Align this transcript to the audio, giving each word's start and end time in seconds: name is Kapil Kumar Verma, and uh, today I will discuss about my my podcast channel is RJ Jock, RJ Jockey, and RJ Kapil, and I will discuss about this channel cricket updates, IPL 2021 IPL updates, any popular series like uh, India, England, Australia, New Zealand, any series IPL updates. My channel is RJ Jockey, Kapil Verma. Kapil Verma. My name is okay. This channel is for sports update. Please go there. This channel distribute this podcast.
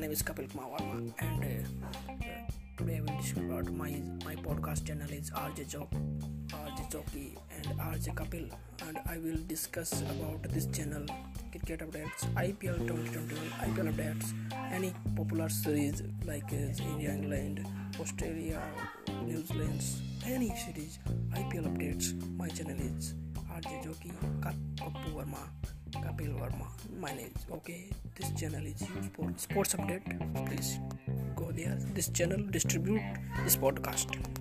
name 0.00 0.10
is 0.10 0.20
Kapil 0.20 0.50
Kumar 0.50 0.66
Verma, 0.70 1.12
and 1.20 1.44
uh, 1.44 2.24
today 2.76 2.96
I 2.96 3.00
will 3.02 3.16
discuss 3.20 3.38
about 3.38 3.72
my 3.72 4.02
my 4.24 4.34
podcast 4.34 4.84
channel 4.84 5.08
is 5.10 5.30
RJ 5.30 5.68
Jock, 5.68 5.90
RJ 6.48 6.90
Jockey, 6.90 7.38
and 7.56 7.66
RJ 7.78 8.14
Kapil, 8.16 8.50
and 8.88 8.98
I 9.06 9.18
will 9.18 9.38
discuss 9.46 10.00
about 10.00 10.42
this 10.50 10.66
channel 10.66 11.06
cricket 11.52 11.86
updates, 11.86 12.26
IPL 12.34 12.78
2021 12.88 13.46
IPL 13.68 13.94
updates, 13.94 14.32
any 14.72 14.92
popular 15.14 15.48
series 15.48 16.02
like 16.24 16.52
uh, 16.52 16.90
India, 16.90 17.12
England, 17.12 17.64
Australia, 18.00 18.60
New 19.24 19.46
Zealand, 19.46 19.84
any 20.26 20.50
series 20.56 20.98
IPL 21.30 21.70
updates. 21.70 22.10
My 22.36 22.48
channel 22.48 22.76
is 22.80 23.14
RJ 23.54 23.84
Jockey, 23.84 24.12
Kapil 24.40 25.14
Verma. 25.14 25.46
Kapil 25.92 26.34
Verma. 26.40 26.66
My 26.98 27.14
name 27.14 27.30
is 27.36 27.46
okay. 27.52 27.88
This 28.14 28.30
channel 28.38 28.64
is 28.66 28.82
for 29.14 29.32
sports 29.36 29.74
update. 29.74 30.46
Please 30.46 30.78
go 31.34 31.50
there. 31.52 31.78
This 31.94 32.08
channel 32.10 32.46
distribute 32.50 33.02
this 33.44 33.56
podcast. 33.56 34.31